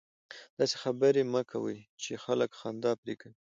داسي 0.57 0.77
خبري 0.83 1.23
مه 1.33 1.41
کوئ! 1.51 1.77
چي 2.01 2.11
خلک 2.23 2.49
خندا 2.59 2.91
پر 3.01 3.09
کوي. 3.21 3.33